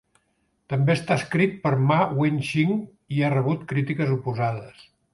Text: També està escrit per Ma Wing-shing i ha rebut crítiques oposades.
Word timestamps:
També 0.73 0.93
està 0.99 1.17
escrit 1.21 1.53
per 1.67 1.75
Ma 1.91 1.99
Wing-shing 2.23 2.75
i 3.19 3.23
ha 3.29 3.33
rebut 3.39 3.71
crítiques 3.75 4.19
oposades. 4.21 4.87